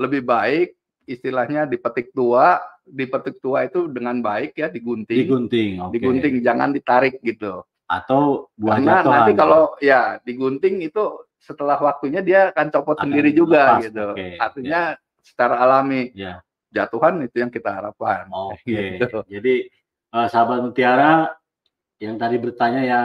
lebih 0.00 0.26
baik 0.26 0.74
istilahnya 1.06 1.64
dipetik 1.64 2.10
tua, 2.10 2.58
dipetik 2.82 3.38
tua 3.38 3.64
itu 3.64 3.86
dengan 3.86 4.18
baik 4.20 4.58
ya 4.58 4.66
digunting, 4.66 5.26
digunting 5.26 5.70
oke. 5.80 5.92
digunting 5.94 6.34
jangan 6.42 6.74
ditarik 6.74 7.22
gitu. 7.22 7.62
atau 7.86 8.50
buah 8.58 8.82
Karena 8.82 8.92
jatuhan 8.98 9.14
nanti 9.14 9.32
kalau 9.38 9.62
ya 9.78 10.18
digunting 10.26 10.82
itu 10.82 11.22
setelah 11.38 11.78
waktunya 11.78 12.18
dia 12.18 12.50
akan 12.50 12.66
copot 12.74 12.98
Akan 12.98 13.06
sendiri 13.06 13.30
juga 13.30 13.78
lepas, 13.78 13.86
gitu. 13.86 14.06
oke, 14.10 14.26
Artinya 14.42 14.80
secara 15.22 15.54
alami 15.62 16.10
ya 16.10 16.42
jatuhan 16.74 17.22
itu 17.22 17.38
yang 17.38 17.50
kita 17.54 17.70
harapkan. 17.70 18.26
oke 18.28 18.66
Gitu. 18.98 19.18
jadi 19.30 19.54
eh, 20.10 20.26
sahabat 20.26 20.66
mutiara 20.66 21.30
yang 22.02 22.18
tadi 22.18 22.36
bertanya 22.36 22.82
ya 22.82 23.00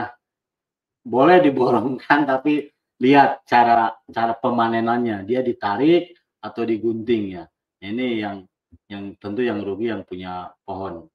boleh 1.01 1.41
diborongkan 1.41 2.25
tapi 2.25 2.65
lihat 3.01 3.45
cara 3.45 3.93
cara 4.09 4.33
pemanenannya 4.33 5.25
dia 5.25 5.41
ditarik 5.41 6.13
atau 6.41 6.61
digunting 6.65 7.37
ya 7.37 7.45
ini 7.81 8.21
yang 8.21 8.45
yang 8.87 9.13
tentu 9.19 9.41
yang 9.43 9.59
rugi 9.59 9.91
yang 9.91 10.01
punya 10.05 10.53
pohon 10.63 11.05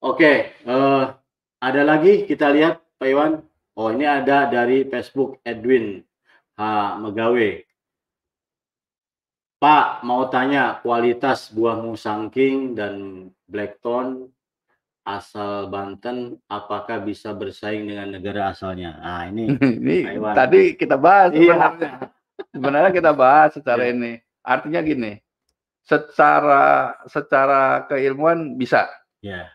oke 0.00 0.32
eh, 0.56 1.04
ada 1.58 1.82
lagi 1.82 2.24
kita 2.24 2.48
lihat 2.54 2.80
Pak 2.96 3.08
Iwan 3.08 3.32
oh 3.74 3.88
ini 3.90 4.06
ada 4.06 4.46
dari 4.46 4.86
Facebook 4.86 5.42
Edwin 5.42 6.00
H 6.54 6.62
Megawe 6.98 7.50
Pak 9.58 10.06
mau 10.06 10.22
tanya 10.30 10.78
kualitas 10.78 11.50
buah 11.50 11.82
musangking 11.82 12.78
dan 12.78 12.94
blackthorn 13.50 14.30
asal 15.02 15.66
Banten 15.66 16.38
apakah 16.46 17.02
bisa 17.02 17.34
bersaing 17.34 17.90
dengan 17.90 18.14
negara 18.14 18.54
asalnya 18.54 18.94
nah 19.02 19.26
ini 19.26 19.50
ini 19.82 19.96
Pak 20.06 20.14
Iwan. 20.14 20.34
tadi 20.36 20.62
kita 20.78 20.94
bahas 20.94 21.30
Iya. 21.34 21.42
sebenarnya. 21.74 21.90
Sebenarnya 22.54 22.92
kita 22.94 23.10
bahas 23.10 23.50
secara 23.50 23.82
Iya. 23.82 23.92
ini. 23.98 24.12
Artinya 24.48 24.80
gini, 24.80 25.20
secara 25.84 26.96
secara 27.04 27.84
keilmuan 27.84 28.56
bisa. 28.56 28.88
ya 29.20 29.52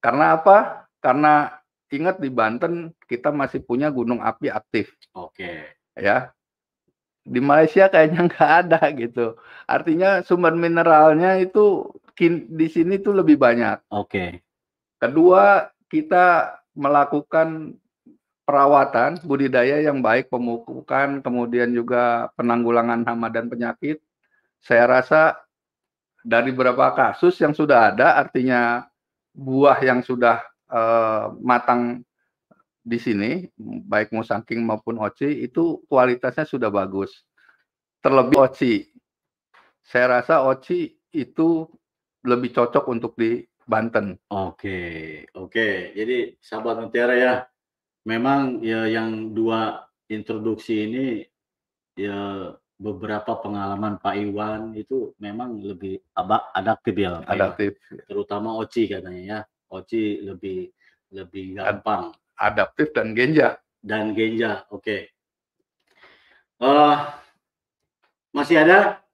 Karena 0.00 0.40
apa? 0.40 0.88
Karena 1.04 1.60
ingat 1.92 2.16
di 2.24 2.32
Banten 2.32 2.96
kita 3.04 3.28
masih 3.28 3.60
punya 3.60 3.92
gunung 3.92 4.24
api 4.24 4.48
aktif, 4.48 4.96
oke 5.12 5.76
ya. 5.92 6.32
Di 7.20 7.36
Malaysia 7.36 7.92
kayaknya 7.92 8.24
nggak 8.32 8.52
ada 8.64 8.80
gitu. 8.96 9.36
Artinya 9.68 10.24
sumber 10.24 10.56
mineralnya 10.56 11.36
itu 11.36 11.84
di 12.48 12.68
sini 12.72 12.96
tuh 12.96 13.20
lebih 13.20 13.36
banyak. 13.36 13.84
oke 13.92 14.40
Kedua, 15.00 15.68
kita 15.88 16.60
melakukan 16.76 17.72
perawatan 18.44 19.16
budidaya 19.24 19.80
yang 19.80 20.04
baik, 20.04 20.28
pemupukan, 20.28 21.24
kemudian 21.24 21.72
juga 21.72 22.28
penanggulangan 22.36 23.00
hama 23.08 23.32
dan 23.32 23.48
penyakit. 23.48 24.02
Saya 24.60 24.84
rasa 24.88 25.40
dari 26.20 26.52
beberapa 26.52 26.92
kasus 26.92 27.36
yang 27.40 27.56
sudah 27.56 27.92
ada, 27.92 28.20
artinya 28.20 28.84
buah 29.32 29.80
yang 29.80 30.04
sudah 30.04 30.44
uh, 30.68 31.32
matang 31.40 32.04
di 32.80 32.96
sini, 33.00 33.48
baik 33.60 34.12
musangking 34.12 34.64
maupun 34.64 35.00
oci, 35.00 35.44
itu 35.44 35.84
kualitasnya 35.88 36.44
sudah 36.48 36.68
bagus. 36.72 37.24
Terlebih 38.00 38.40
oci. 38.40 38.88
Saya 39.80 40.20
rasa 40.20 40.44
oci 40.44 40.92
itu 41.12 41.68
lebih 42.24 42.52
cocok 42.52 42.84
untuk 42.88 43.16
di 43.16 43.44
Banten. 43.64 44.18
Oke, 44.34 45.24
oke. 45.36 45.94
Jadi 45.94 46.34
sahabat 46.42 46.82
Mutiara 46.82 47.14
ya, 47.14 47.34
memang 48.02 48.58
ya 48.64 48.90
yang 48.90 49.30
dua 49.30 49.86
introduksi 50.10 50.90
ini 50.90 51.06
ya 51.94 52.50
beberapa 52.80 53.36
pengalaman 53.36 54.00
Pak 54.00 54.16
Iwan 54.16 54.72
itu 54.72 55.12
memang 55.20 55.60
lebih 55.60 56.00
adaptif 56.56 56.96
ya, 56.96 57.20
Pak 57.20 57.28
adaptif. 57.28 57.70
Ya. 57.92 58.02
Terutama 58.08 58.56
Oci 58.56 58.88
katanya 58.88 59.20
ya. 59.20 59.38
Oci 59.68 60.24
lebih 60.24 60.72
lebih 61.12 61.60
gampang. 61.60 62.16
Adaptif 62.40 62.96
dan 62.96 63.12
genja. 63.12 63.60
Dan 63.84 64.16
genja, 64.16 64.64
oke. 64.72 64.80
Okay. 64.80 65.00
Uh, 66.60 66.68
eh, 66.68 66.96
masih 68.32 68.64
ada? 68.64 69.04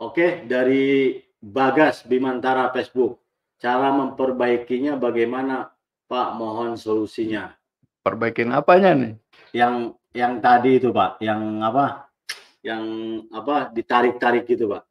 Oke, 0.00 0.16
okay, 0.16 0.30
dari 0.48 1.16
Bagas 1.40 2.04
Bimantara 2.04 2.68
Facebook. 2.72 3.24
Cara 3.60 3.92
memperbaikinya 3.92 4.96
bagaimana 4.96 5.68
Pak? 6.08 6.28
Mohon 6.36 6.80
solusinya. 6.80 7.52
Perbaikin 8.00 8.50
apanya 8.56 8.96
nih? 8.96 9.12
Yang 9.52 9.74
yang 10.16 10.40
tadi 10.40 10.80
itu 10.80 10.88
Pak, 10.88 11.20
yang 11.20 11.60
apa? 11.60 12.08
Yang 12.64 12.84
apa 13.32 13.54
ditarik-tarik 13.72 14.48
gitu 14.48 14.72
Pak? 14.72 14.82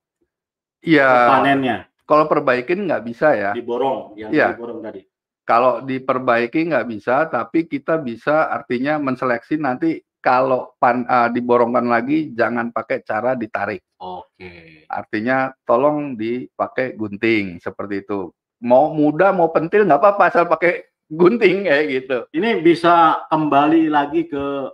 Iya. 0.85 1.09
Panennya. 1.27 1.77
Kalau 2.05 2.25
perbaikin 2.25 2.89
nggak 2.89 3.05
bisa 3.05 3.37
ya. 3.37 3.51
Diborong, 3.53 4.17
yang 4.17 4.33
ya. 4.33 4.53
diborong 4.53 4.81
tadi. 4.81 5.05
Kalau 5.45 5.81
diperbaiki 5.81 6.69
nggak 6.69 6.87
bisa, 6.89 7.25
tapi 7.29 7.65
kita 7.65 7.97
bisa 8.01 8.49
artinya 8.49 9.01
menseleksi 9.01 9.57
nanti 9.57 10.01
kalau 10.19 10.75
pan, 10.77 11.07
uh, 11.07 11.31
diborongkan 11.31 11.87
lagi 11.87 12.35
jangan 12.35 12.69
pakai 12.75 13.01
cara 13.01 13.33
ditarik. 13.33 13.81
Oke. 13.97 14.85
Artinya 14.85 15.53
tolong 15.63 16.19
dipakai 16.19 16.93
gunting 16.93 17.57
seperti 17.63 18.03
itu. 18.05 18.29
Mau 18.59 18.91
muda 18.91 19.31
mau 19.31 19.49
pentil 19.49 19.87
nggak 19.87 20.01
apa-apa 20.03 20.23
asal 20.27 20.43
pakai 20.45 20.88
gunting 21.09 21.65
kayak 21.65 21.85
gitu. 21.89 22.17
Ini 22.31 22.61
bisa 22.61 23.25
kembali 23.27 23.89
lagi 23.89 24.29
ke 24.29 24.69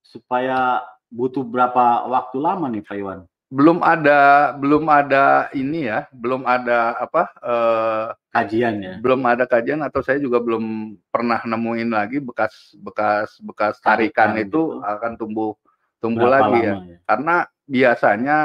supaya 0.00 0.80
butuh 1.12 1.44
berapa 1.44 2.08
waktu 2.08 2.38
lama 2.40 2.66
nih 2.70 2.82
Pak 2.86 2.96
Iwan? 2.96 3.20
belum 3.48 3.80
ada 3.80 4.52
belum 4.60 4.84
ada 4.92 5.48
ini 5.56 5.88
ya 5.88 6.04
belum 6.12 6.44
ada 6.44 7.00
apa 7.00 7.32
eh, 7.40 8.06
kajian 8.28 8.74
ya 8.84 8.94
belum 9.00 9.24
ada 9.24 9.48
kajian 9.48 9.80
atau 9.80 10.04
saya 10.04 10.20
juga 10.20 10.36
belum 10.36 10.96
pernah 11.08 11.40
nemuin 11.48 11.88
lagi 11.88 12.20
bekas 12.20 12.76
bekas 12.76 13.40
bekas 13.40 13.80
tarikan, 13.80 14.36
tarikan 14.36 14.44
itu, 14.44 14.76
itu 14.76 14.84
akan 14.84 15.12
tumbuh 15.16 15.56
tumbuh 15.96 16.28
lagi 16.28 16.60
ya. 16.60 16.74
ya 16.76 16.96
karena 17.08 17.36
biasanya 17.64 18.38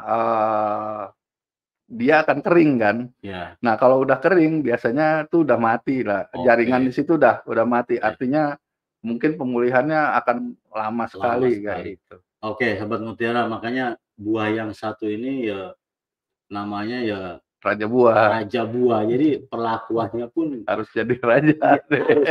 uh, 0.00 1.12
dia 1.92 2.24
akan 2.24 2.40
kering 2.40 2.72
kan 2.80 2.96
ya. 3.20 3.52
nah 3.60 3.76
kalau 3.76 4.00
udah 4.00 4.16
kering 4.16 4.64
biasanya 4.64 5.28
tuh 5.28 5.44
udah 5.44 5.60
mati 5.60 6.00
lah 6.00 6.24
okay. 6.32 6.48
jaringan 6.48 6.88
di 6.88 6.92
situ 6.96 7.20
udah 7.20 7.44
udah 7.44 7.68
mati 7.68 8.00
artinya 8.00 8.56
mungkin 9.04 9.36
pemulihannya 9.36 10.16
akan 10.24 10.56
lama 10.72 11.04
sekali, 11.10 11.28
lama 11.28 11.48
sekali. 11.52 11.62
kayak 11.68 11.84
gitu 12.00 12.16
Oke, 12.42 12.74
sahabat 12.74 13.06
mutiara, 13.06 13.46
makanya 13.46 13.94
buah 14.18 14.50
yang 14.50 14.74
satu 14.74 15.06
ini 15.06 15.46
ya 15.46 15.78
namanya 16.50 16.98
ya 16.98 17.20
raja 17.62 17.86
buah. 17.86 18.42
Raja 18.42 18.66
buah. 18.66 19.06
Jadi 19.06 19.46
perlakuannya 19.46 20.26
pun 20.26 20.66
harus 20.66 20.90
jadi 20.90 21.14
raja. 21.22 21.78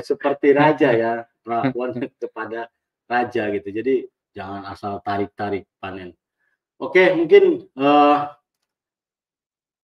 seperti 0.04 0.52
raja 0.52 0.92
ya, 0.92 1.14
perlakuannya 1.48 2.12
kepada 2.28 2.68
raja 3.08 3.44
gitu. 3.56 3.72
Jadi 3.72 4.04
jangan 4.36 4.68
asal 4.68 5.00
tarik-tarik 5.00 5.64
panen. 5.80 6.12
Oke, 6.76 7.16
mungkin 7.16 7.72
uh, 7.80 8.36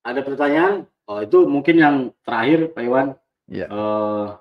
ada 0.08 0.22
pertanyaan? 0.24 0.88
Oh, 1.08 1.20
itu 1.20 1.44
mungkin 1.44 1.76
yang 1.80 1.96
terakhir, 2.24 2.72
Pak 2.72 2.84
Iwan. 2.84 3.08
Ya. 3.48 3.68
Uh, 3.68 4.40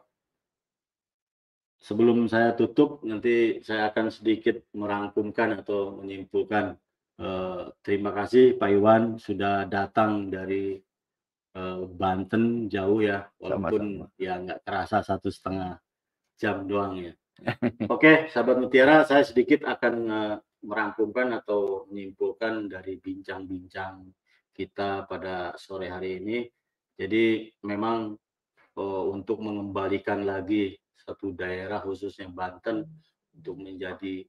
sebelum 1.82 2.26
saya 2.30 2.54
tutup, 2.54 3.02
nanti 3.02 3.62
saya 3.66 3.90
akan 3.90 4.10
sedikit 4.14 4.62
merangkumkan 4.74 5.62
atau 5.62 5.98
menyimpulkan 5.98 6.78
Eh, 7.16 7.62
terima 7.80 8.12
kasih 8.12 8.60
Pak 8.60 8.70
Iwan 8.76 9.16
sudah 9.16 9.64
datang 9.64 10.28
dari 10.28 10.76
eh, 11.56 11.82
Banten 11.88 12.68
jauh 12.68 13.00
ya, 13.00 13.24
walaupun 13.40 14.04
Sama-sama. 14.04 14.20
ya 14.20 14.32
nggak 14.36 14.60
terasa 14.60 15.00
satu 15.00 15.32
setengah 15.32 15.80
jam 16.36 16.68
doang 16.68 17.00
ya. 17.00 17.12
Oke, 17.92 18.28
sahabat 18.28 18.60
Mutiara, 18.60 19.04
saya 19.04 19.20
sedikit 19.20 19.68
akan 19.68 19.94
uh, 20.08 20.36
merangkumkan 20.64 21.36
atau 21.36 21.84
menyimpulkan 21.92 22.64
dari 22.64 22.96
bincang-bincang 22.96 24.08
kita 24.56 25.04
pada 25.04 25.52
sore 25.60 25.92
hari 25.92 26.16
ini. 26.24 26.48
Jadi 26.96 27.52
memang 27.68 28.16
uh, 28.80 29.04
untuk 29.12 29.44
mengembalikan 29.44 30.24
lagi 30.24 30.72
satu 30.96 31.36
daerah 31.36 31.84
khususnya 31.84 32.32
Banten 32.32 32.88
untuk 33.36 33.60
menjadi 33.60 34.24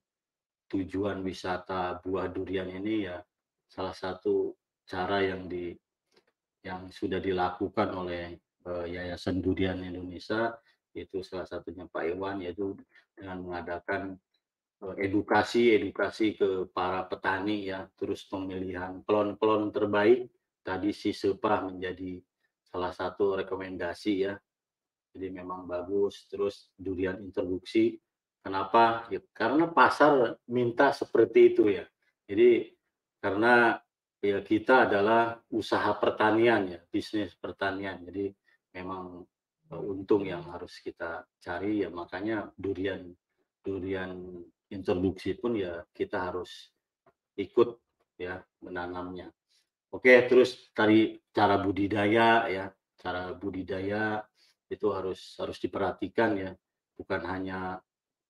tujuan 0.67 1.23
wisata 1.23 2.03
buah 2.03 2.27
durian 2.27 2.67
ini 2.67 3.07
ya 3.07 3.23
salah 3.71 3.95
satu 3.95 4.51
cara 4.83 5.23
yang 5.23 5.47
di 5.47 5.71
yang 6.67 6.91
sudah 6.91 7.23
dilakukan 7.23 7.95
oleh 7.95 8.35
uh, 8.67 8.83
Yayasan 8.83 9.39
Durian 9.39 9.79
Indonesia 9.79 10.51
itu 10.91 11.23
salah 11.23 11.47
satunya 11.47 11.87
Pak 11.87 12.03
Iwan 12.03 12.43
yaitu 12.43 12.75
dengan 13.15 13.47
mengadakan 13.47 14.19
edukasi 14.97 15.73
edukasi 15.73 16.37
ke 16.37 16.69
para 16.69 17.05
petani 17.09 17.69
ya 17.69 17.89
terus 17.97 18.25
pemilihan 18.29 19.01
klon-klon 19.03 19.73
terbaik 19.73 20.29
tadi 20.61 20.93
si 20.93 21.11
Sepah 21.11 21.65
menjadi 21.65 22.21
salah 22.61 22.93
satu 22.93 23.41
rekomendasi 23.41 24.13
ya 24.21 24.37
jadi 25.17 25.33
memang 25.33 25.65
bagus 25.65 26.29
terus 26.29 26.69
durian 26.77 27.17
introduksi 27.17 27.97
Kenapa? 28.47 29.03
Ya, 29.11 29.19
karena 29.35 29.67
pasar 29.67 30.39
minta 30.47 30.95
seperti 30.95 31.51
itu 31.51 31.67
ya. 31.67 31.83
Jadi 32.31 32.71
karena 33.19 33.75
ya 34.23 34.39
kita 34.39 34.87
adalah 34.87 35.35
usaha 35.51 35.91
pertanian 35.99 36.71
ya, 36.71 36.79
bisnis 36.87 37.35
pertanian. 37.35 38.07
Jadi 38.07 38.31
memang 38.71 39.19
uh, 39.67 39.83
untung 39.83 40.23
yang 40.23 40.47
harus 40.47 40.79
kita 40.79 41.27
cari 41.43 41.83
ya 41.83 41.91
makanya 41.91 42.47
durian 42.55 43.11
durian 43.59 44.15
introduksi 44.71 45.37
pun 45.39 45.55
ya 45.55 45.83
kita 45.95 46.31
harus 46.31 46.71
ikut 47.37 47.79
ya 48.19 48.41
menanamnya. 48.65 49.31
Oke, 49.93 50.27
terus 50.27 50.67
tadi 50.75 51.15
cara 51.31 51.55
budidaya 51.61 52.49
ya, 52.51 52.65
cara 52.99 53.31
budidaya 53.31 54.19
itu 54.67 54.91
harus 54.91 55.39
harus 55.39 55.57
diperhatikan 55.63 56.35
ya, 56.35 56.51
bukan 56.99 57.21
hanya 57.23 57.79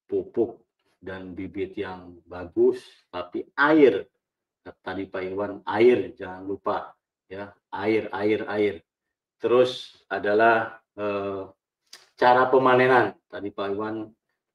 pupuk 0.06 0.62
dan 1.02 1.34
bibit 1.34 1.73
yang 1.78 2.21
bagus, 2.26 2.84
tapi 3.10 3.47
air. 3.58 4.06
Tadi 4.67 5.08
Pak 5.08 5.23
Iwan, 5.23 5.63
air 5.63 6.12
jangan 6.12 6.43
lupa 6.43 6.91
ya, 7.32 7.56
air, 7.71 8.12
air, 8.12 8.43
air. 8.52 8.76
Terus 9.39 9.95
adalah 10.12 10.76
eh, 11.00 11.47
cara 12.19 12.43
pemanenan. 12.52 13.15
Tadi 13.32 13.47
Pak 13.47 13.67
Iwan 13.71 14.12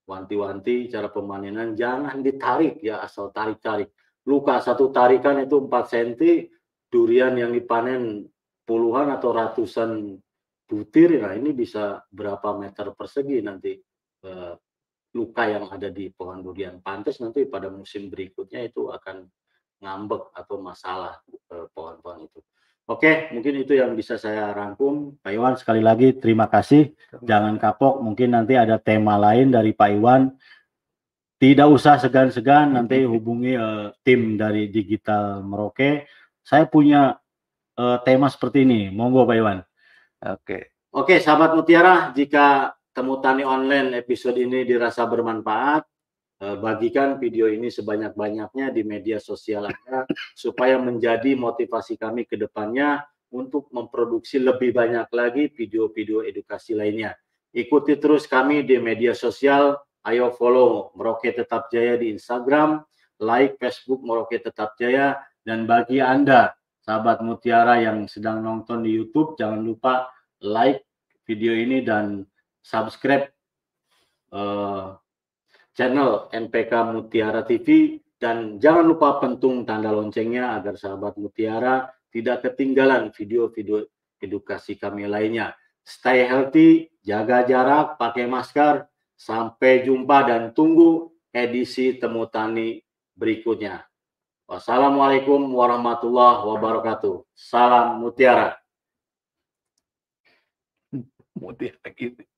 wanti-wanti 0.07 0.91
cara 0.91 1.09
pemanenan 1.09 1.79
jangan 1.79 2.21
ditarik 2.21 2.83
ya 2.83 3.03
asal 3.03 3.31
tarik-tarik. 3.31 3.95
Luka 4.27 4.62
satu 4.62 4.95
tarikan 4.95 5.43
itu 5.43 5.59
4 5.67 5.71
cm, 5.91 6.11
durian 6.87 7.35
yang 7.35 7.51
dipanen 7.51 8.27
puluhan 8.62 9.11
atau 9.11 9.35
ratusan 9.35 10.15
butir, 10.62 11.21
nah 11.21 11.35
ini 11.35 11.51
bisa 11.53 12.01
berapa 12.09 12.55
meter 12.57 12.95
persegi 12.95 13.43
nanti 13.43 13.75
eh, 14.25 14.55
luka 15.12 15.45
yang 15.45 15.69
ada 15.69 15.93
di 15.93 16.09
pohon 16.09 16.41
durian 16.41 16.81
pantas 16.81 17.21
nanti 17.21 17.45
pada 17.45 17.69
musim 17.69 18.09
berikutnya 18.09 18.65
itu 18.65 18.88
akan 18.88 19.29
ngambek 19.83 20.33
atau 20.33 20.57
masalah 20.62 21.19
eh, 21.29 21.67
pohon-pohon 21.75 22.31
itu. 22.31 22.41
Oke, 22.90 23.31
mungkin 23.31 23.62
itu 23.62 23.79
yang 23.79 23.95
bisa 23.95 24.18
saya 24.18 24.51
rangkum. 24.51 25.14
Pak 25.23 25.31
Iwan 25.31 25.55
sekali 25.55 25.79
lagi 25.79 26.18
terima 26.18 26.51
kasih. 26.51 26.90
Jangan 27.23 27.55
kapok, 27.55 28.03
mungkin 28.03 28.35
nanti 28.35 28.59
ada 28.59 28.75
tema 28.83 29.14
lain 29.14 29.55
dari 29.55 29.71
Pak 29.71 29.90
Iwan. 29.95 30.35
Tidak 31.38 31.66
usah 31.71 31.99
segan-segan 32.03 32.75
nanti 32.75 33.03
hubungi 33.07 33.55
uh, 33.55 33.95
tim 34.03 34.35
dari 34.35 34.66
Digital 34.71 35.42
Merauke. 35.47 36.11
Saya 36.42 36.66
punya 36.66 37.14
uh, 37.79 37.99
tema 38.03 38.27
seperti 38.27 38.66
ini. 38.66 38.90
Monggo 38.90 39.27
Pak 39.27 39.37
Iwan. 39.38 39.59
Oke. 40.23 40.75
Oke, 40.92 41.23
sahabat 41.23 41.55
Mutiara, 41.55 42.11
jika 42.12 42.75
Temu 42.92 43.16
Tani 43.23 43.47
Online 43.47 44.05
episode 44.05 44.37
ini 44.37 44.66
dirasa 44.68 45.09
bermanfaat, 45.09 45.88
bagikan 46.43 47.23
video 47.23 47.47
ini 47.47 47.71
sebanyak-banyaknya 47.71 48.75
di 48.75 48.83
media 48.83 49.23
sosial 49.23 49.71
Anda 49.71 50.11
supaya 50.35 50.75
menjadi 50.83 51.39
motivasi 51.39 51.95
kami 51.95 52.27
ke 52.27 52.35
depannya 52.35 53.07
untuk 53.33 53.71
memproduksi 53.73 54.43
lebih 54.43 54.77
banyak 54.77 55.09
lagi 55.15 55.49
video-video 55.55 56.27
edukasi 56.27 56.77
lainnya. 56.77 57.17
Ikuti 57.53 57.97
terus 57.97 58.29
kami 58.29 58.65
di 58.65 58.77
media 58.83 59.17
sosial, 59.17 59.81
ayo 60.05 60.33
follow 60.37 60.93
Merauke 60.97 61.33
Tetap 61.33 61.73
Jaya 61.73 61.97
di 61.97 62.13
Instagram, 62.13 62.85
like 63.21 63.57
Facebook 63.57 64.05
Merauke 64.05 64.41
Tetap 64.41 64.77
Jaya, 64.77 65.21
dan 65.45 65.65
bagi 65.65 66.01
Anda, 66.01 66.53
sahabat 66.85 67.25
Mutiara 67.25 67.81
yang 67.81 68.05
sedang 68.09 68.45
nonton 68.45 68.85
di 68.85 68.93
YouTube, 68.93 69.37
jangan 69.37 69.65
lupa 69.65 70.13
like 70.45 70.85
video 71.25 71.55
ini 71.57 71.81
dan 71.85 72.27
subscribe 72.65 73.31
uh, 74.33 74.97
channel 75.73 76.29
NPK 76.33 76.73
Mutiara 76.93 77.43
TV 77.45 77.99
dan 78.21 78.63
jangan 78.63 78.87
lupa 78.87 79.19
pentung 79.19 79.67
tanda 79.67 79.91
loncengnya 79.91 80.55
agar 80.55 80.79
sahabat 80.79 81.19
Mutiara 81.19 81.91
tidak 82.13 82.45
ketinggalan 82.47 83.11
video-video 83.11 83.89
edukasi 84.21 84.79
kami 84.79 85.09
lainnya. 85.09 85.57
Stay 85.83 86.29
healthy, 86.29 86.93
jaga 87.03 87.43
jarak, 87.43 87.99
pakai 87.99 88.31
masker. 88.31 88.87
Sampai 89.19 89.87
jumpa 89.87 90.27
dan 90.27 90.51
tunggu 90.51 91.15
edisi 91.31 91.95
Temu 91.95 92.27
Tani 92.27 92.83
berikutnya. 93.15 93.87
Wassalamualaikum 94.51 95.39
warahmatullahi 95.55 96.43
wabarakatuh. 96.43 97.23
Salam 97.31 98.03
Mutiara. 98.03 98.59
Mutiara 101.39 101.87
gitu. 101.95 102.32